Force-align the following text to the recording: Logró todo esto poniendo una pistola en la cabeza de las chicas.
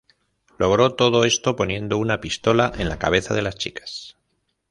Logró 0.57 0.95
todo 0.95 1.25
esto 1.25 1.55
poniendo 1.55 1.99
una 1.99 2.19
pistola 2.21 2.71
en 2.79 2.89
la 2.89 2.97
cabeza 2.97 3.35
de 3.35 3.43
las 3.43 3.55
chicas. 3.59 4.15